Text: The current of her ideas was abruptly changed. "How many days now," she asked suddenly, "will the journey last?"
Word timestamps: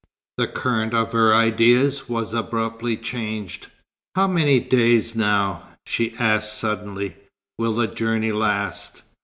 The 0.39 0.47
current 0.47 0.95
of 0.95 1.11
her 1.11 1.35
ideas 1.35 2.09
was 2.09 2.33
abruptly 2.33 2.97
changed. 2.97 3.67
"How 4.15 4.25
many 4.27 4.59
days 4.59 5.15
now," 5.15 5.69
she 5.85 6.15
asked 6.17 6.57
suddenly, 6.57 7.17
"will 7.59 7.75
the 7.75 7.85
journey 7.87 8.31
last?" 8.31 9.03